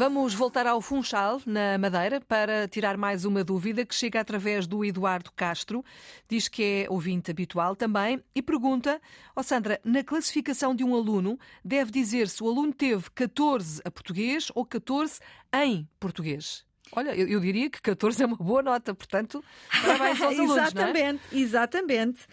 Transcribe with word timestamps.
Vamos 0.00 0.32
voltar 0.32 0.66
ao 0.66 0.80
Funchal, 0.80 1.42
na 1.44 1.76
Madeira, 1.76 2.22
para 2.22 2.66
tirar 2.66 2.96
mais 2.96 3.26
uma 3.26 3.44
dúvida 3.44 3.84
que 3.84 3.94
chega 3.94 4.18
através 4.18 4.66
do 4.66 4.82
Eduardo 4.82 5.30
Castro. 5.30 5.84
Diz 6.26 6.48
que 6.48 6.62
é 6.62 6.86
ouvinte 6.88 7.30
habitual 7.30 7.76
também 7.76 8.18
e 8.34 8.40
pergunta: 8.40 8.98
Ó 9.36 9.40
oh 9.40 9.42
Sandra, 9.42 9.78
na 9.84 10.02
classificação 10.02 10.74
de 10.74 10.82
um 10.82 10.94
aluno, 10.94 11.38
deve 11.62 11.90
dizer 11.90 12.30
se 12.30 12.42
o 12.42 12.48
aluno 12.48 12.72
teve 12.72 13.10
14 13.14 13.82
a 13.84 13.90
português 13.90 14.50
ou 14.54 14.64
14 14.64 15.20
em 15.52 15.86
português? 16.00 16.64
Olha, 16.92 17.14
eu, 17.14 17.28
eu, 17.28 17.38
diria 17.38 17.68
que 17.68 17.82
14 17.82 18.22
é 18.22 18.26
uma 18.26 18.36
boa 18.38 18.62
nota, 18.62 18.94
portanto, 18.94 19.44
parabéns 19.82 20.16
aos 20.22 20.34
alunos. 20.38 20.56
exatamente, 20.56 21.22
não 21.30 21.38
é? 21.38 21.42
exatamente. 21.42 22.26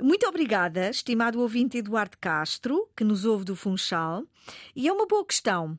Muito 0.00 0.26
obrigada, 0.26 0.88
estimado 0.88 1.42
ouvinte 1.42 1.76
Eduardo 1.76 2.16
Castro, 2.18 2.88
que 2.96 3.04
nos 3.04 3.26
ouve 3.26 3.44
do 3.44 3.54
Funchal. 3.54 4.24
E 4.74 4.88
é 4.88 4.92
uma 4.92 5.06
boa 5.06 5.26
questão. 5.26 5.78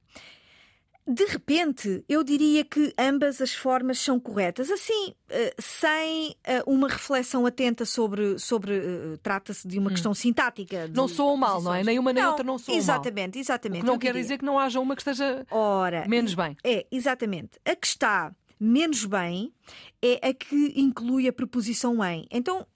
De 1.07 1.23
repente, 1.23 2.03
eu 2.09 2.21
diria 2.21 2.65
que 2.65 2.93
ambas 2.99 3.39
as 3.39 3.53
formas 3.53 3.97
são 3.97 4.19
corretas. 4.19 4.69
Assim, 4.69 5.15
eh, 5.29 5.55
sem 5.57 6.35
eh, 6.43 6.61
uma 6.67 6.89
reflexão 6.89 7.45
atenta 7.45 7.85
sobre. 7.85 8.37
sobre 8.37 8.75
eh, 8.75 9.17
Trata-se 9.23 9.65
de 9.65 9.79
uma 9.79 9.89
hum. 9.89 9.93
questão 9.93 10.13
sintática. 10.13 10.89
Não 10.93 11.07
soam 11.07 11.37
mal, 11.37 11.61
não 11.61 11.73
é? 11.73 11.81
Nem 11.81 11.97
uma 11.97 12.11
nem 12.11 12.21
não, 12.21 12.31
outra 12.31 12.43
não 12.43 12.57
soam 12.57 12.77
exatamente, 12.77 13.35
mal. 13.35 13.41
Exatamente, 13.41 13.85
Não 13.85 13.97
quer 13.97 14.13
dizer 14.13 14.37
que 14.37 14.43
não 14.43 14.59
haja 14.59 14.81
uma 14.81 14.95
que 14.97 15.01
esteja 15.01 15.47
Ora, 15.49 16.05
menos 16.09 16.33
bem. 16.33 16.57
É, 16.61 16.85
exatamente. 16.91 17.57
A 17.63 17.73
que 17.73 17.87
está 17.87 18.35
menos 18.59 19.05
bem 19.05 19.53
é 20.01 20.27
a 20.27 20.33
que 20.33 20.73
inclui 20.75 21.25
a 21.29 21.31
preposição 21.31 22.03
em. 22.03 22.27
Então, 22.29 22.67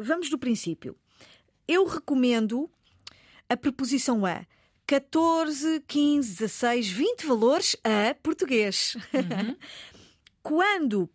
vamos 0.00 0.30
do 0.30 0.38
princípio. 0.38 0.96
Eu 1.68 1.84
recomendo 1.84 2.70
a 3.46 3.56
preposição 3.58 4.24
a 4.24 4.46
14, 4.86 5.82
15, 5.86 6.28
16, 6.40 6.88
20 6.88 7.26
valores 7.26 7.76
a 7.82 8.14
português. 8.22 8.96
Uhum. 9.14 9.56
Quando 10.42 11.08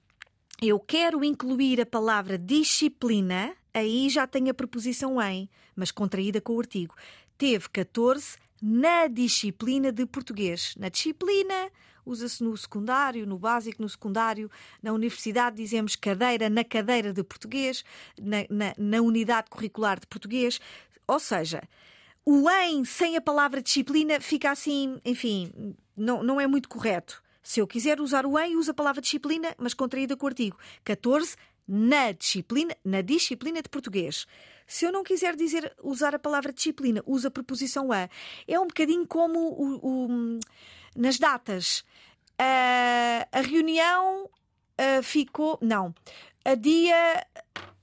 eu 0.62 0.80
quero 0.80 1.23
incluir 1.23 1.80
a 1.80 1.86
palavra 1.86 2.38
disciplina, 2.38 3.56
aí 3.73 4.09
já 4.09 4.25
tenho 4.25 4.50
a 4.50 4.53
preposição 4.56 5.22
em, 5.22 5.47
mas 5.75 5.92
contraída 5.92 6.42
com 6.42 6.56
o 6.56 6.59
artigo. 6.59 6.95
Teve 7.38 7.70
14 7.70 8.38
na 8.59 9.08
disciplina 9.08 9.92
de 9.92 10.06
português. 10.06 10.73
Na 10.75 10.90
disciplina, 10.90 11.72
usa-se 12.03 12.44
no 12.44 12.58
secundário, 12.58 13.28
no 13.28 13.38
básico, 13.38 13.81
no 13.81 13.88
secundário. 13.88 14.50
Na 14.81 14.92
universidade 14.92 15.58
dizemos 15.58 15.95
cadeira 15.95 16.50
na 16.50 16.64
cadeira 16.64 17.14
de 17.14 17.23
português, 17.23 17.86
na, 18.20 18.38
na, 18.50 18.73
na 18.78 19.02
unidade 19.02 19.50
curricular 19.52 20.00
de 20.00 20.08
português. 20.08 20.59
Ou 21.08 21.20
seja, 21.20 21.62
o 22.25 22.50
em 22.50 22.86
sem 22.86 23.17
a 23.17 23.22
palavra 23.22 23.62
disciplina 23.62 24.20
fica 24.20 24.52
assim, 24.52 25.00
enfim, 25.03 25.75
não, 25.95 26.23
não 26.23 26.39
é 26.39 26.48
muito 26.48 26.70
correto. 26.70 27.23
Se 27.42 27.59
eu 27.59 27.67
quiser 27.67 28.00
usar 28.00 28.25
o 28.25 28.38
em, 28.38 28.56
uso 28.56 28.72
a 28.72 28.73
palavra 28.73 29.02
disciplina, 29.02 29.56
mas 29.58 29.73
contraída 29.73 30.16
com 30.16 30.25
o 30.25 30.30
artigo 30.30 30.58
14 30.84 31.36
na 31.67 32.12
disciplina, 32.12 32.75
na 32.84 33.02
disciplina 33.02 33.62
de 33.62 33.70
português. 33.70 34.25
Se 34.67 34.86
eu 34.86 34.92
não 34.92 35.03
quiser 35.03 35.36
dizer 35.36 35.75
usar 35.81 36.14
a 36.14 36.20
palavra 36.20 36.53
disciplina, 36.53 37.03
uso 37.06 37.28
a 37.28 37.31
preposição 37.31 37.92
a. 37.92 38.08
É 38.47 38.59
um 38.59 38.67
bocadinho 38.67 39.08
como 39.08 39.40
o, 39.40 39.80
o, 39.81 40.40
nas 40.95 41.17
datas. 41.17 41.80
Uh, 42.40 43.25
a 43.31 43.42
reunião 43.42 44.25
uh, 44.25 45.03
ficou. 45.03 45.58
Não. 45.62 45.94
A 46.45 46.56
dia 46.56 47.25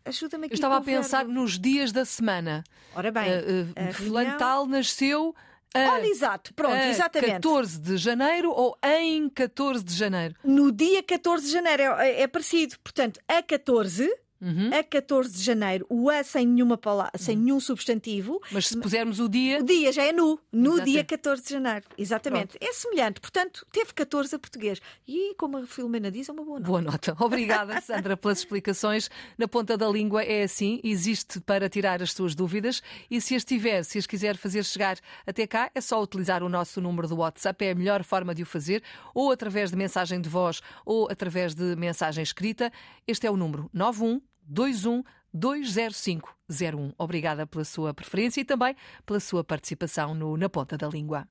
Ajuda-me 0.07 0.47
aqui. 0.47 0.55
Eu 0.55 0.57
estava 0.57 0.77
a 0.77 0.81
pensar 0.81 1.25
nos 1.25 1.59
dias 1.59 1.93
da 1.93 2.05
semana. 2.05 2.63
Ora 2.95 3.11
bem, 3.11 3.25
uh, 3.25 3.91
uh, 3.91 3.93
Fulano 3.93 4.39
tal 4.39 4.67
nasceu. 4.67 5.35
A, 5.75 5.95
Olha, 5.95 6.07
exato, 6.07 6.55
pronto, 6.55 6.75
exatamente. 6.75 7.33
14 7.33 7.79
de 7.81 7.97
janeiro 7.99 8.51
ou 8.51 8.79
em 8.83 9.29
14 9.29 9.85
de 9.85 9.95
janeiro? 9.95 10.35
No 10.43 10.73
dia 10.73 11.03
14 11.03 11.47
de 11.47 11.53
janeiro 11.53 11.83
é, 11.83 12.23
é 12.23 12.27
parecido. 12.27 12.77
Portanto, 12.83 13.21
a 13.29 13.43
14 13.43 14.11
Uhum. 14.41 14.71
A 14.73 14.83
14 14.83 15.33
de 15.37 15.43
janeiro, 15.43 15.87
o 15.89 16.11
a 16.11 16.23
sem 16.23 16.47
nenhuma 16.47 16.77
palavra, 16.77 17.13
sem 17.17 17.37
uhum. 17.37 17.43
nenhum 17.43 17.61
substantivo. 17.61 18.41
Mas 18.51 18.69
se 18.69 18.79
pusermos 18.79 19.19
o 19.19 19.29
dia. 19.29 19.61
O 19.61 19.65
dia 19.65 19.93
já 19.93 20.05
é 20.05 20.13
nu, 20.13 20.39
no 20.53 20.81
dia 20.83 21.05
14 21.05 21.43
de 21.43 21.51
janeiro. 21.51 21.87
Exatamente. 21.97 22.59
Pronto. 22.59 22.71
É 22.71 22.73
semelhante. 22.73 23.21
Portanto, 23.21 23.67
teve 23.73 23.93
14 23.95 24.35
a 24.35 24.39
português. 24.39 24.81
E, 25.07 25.35
como 25.37 25.57
a 25.59 25.67
Filomena 25.67 26.11
diz, 26.11 26.29
é 26.29 26.33
uma 26.33 26.45
boa 26.45 26.59
nota. 26.59 26.71
Boa 26.71 26.83
nota. 26.83 27.17
Obrigada, 27.21 27.81
Sandra, 27.81 28.17
pelas 28.17 28.39
explicações. 28.39 29.09
Na 29.39 29.49
ponta 29.49 29.77
da 29.77 29.89
língua 29.89 30.23
é 30.23 30.43
assim, 30.43 30.81
existe 30.85 31.41
para 31.41 31.69
tirar 31.69 32.03
as 32.03 32.13
suas 32.13 32.35
dúvidas. 32.35 32.83
E 33.11 33.21
se 33.21 33.35
as 33.35 33.45
tiver, 33.45 33.83
se 33.85 33.99
as 33.99 34.07
quiser 34.07 34.37
fazer 34.37 34.65
chegar 34.65 34.99
até 35.27 35.47
cá, 35.47 35.71
é 35.75 35.81
só 35.81 36.03
utilizar 36.03 36.43
o 36.43 36.49
nosso 36.49 36.81
número 36.81 37.09
do 37.09 37.17
WhatsApp. 37.17 37.65
É 37.65 37.71
a 37.71 37.75
melhor 37.75 38.05
forma 38.05 38.35
de 38.35 38.43
o 38.43 38.47
fazer, 38.47 38.83
ou 39.15 39.31
através 39.31 39.71
de 39.71 39.77
mensagem 39.77 40.21
de 40.21 40.29
voz, 40.29 40.61
ou 40.85 41.09
através 41.11 41.55
de 41.55 41.75
mensagem 41.77 42.23
escrita. 42.23 42.73
Este 43.07 43.27
é 43.27 43.31
o 43.31 43.37
número 43.37 43.71
91 43.73 44.21
21 44.49 45.03
20501. 45.33 46.93
Obrigada 46.99 47.47
pela 47.47 47.65
sua 47.65 47.93
preferência 47.93 48.41
e 48.41 48.45
também 48.45 48.75
pela 49.05 49.21
sua 49.21 49.45
participação 49.45 50.15
no 50.15 50.37
Na 50.37 50.49
Ponta 50.49 50.77
da 50.77 50.89
Língua. 50.89 51.25